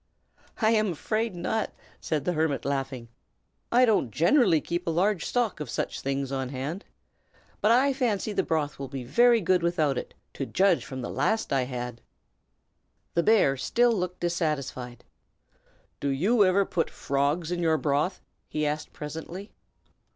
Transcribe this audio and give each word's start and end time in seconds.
"I 0.59 0.71
am 0.71 0.93
afraid 0.93 1.35
not!" 1.35 1.73
said 1.99 2.25
the 2.25 2.33
hermit, 2.33 2.65
laughing. 2.65 3.09
"I 3.71 3.85
don't 3.85 4.09
generally 4.09 4.59
keep 4.59 4.87
a 4.87 4.89
large 4.89 5.27
stock 5.27 5.59
of 5.59 5.69
such 5.69 6.01
things 6.01 6.31
on 6.31 6.49
hand. 6.49 6.85
But 7.61 7.69
I 7.69 7.93
fancy 7.93 8.33
the 8.33 8.41
broth 8.41 8.79
will 8.79 8.87
be 8.87 9.03
very 9.03 9.41
good 9.41 9.61
without 9.61 9.99
it, 9.99 10.15
to 10.33 10.47
judge 10.47 10.85
from 10.85 11.03
the 11.03 11.11
last 11.11 11.53
I 11.53 11.65
had." 11.65 12.01
The 13.13 13.21
bear 13.21 13.55
still 13.57 13.93
looked 13.93 14.21
dissatisfied. 14.21 15.03
"Do 15.99 16.09
you 16.09 16.43
ever 16.45 16.65
put 16.65 16.89
frogs 16.89 17.51
in 17.51 17.61
your 17.61 17.77
broth?" 17.77 18.23
he 18.49 18.65
asked, 18.65 18.93
presently. 18.93 19.51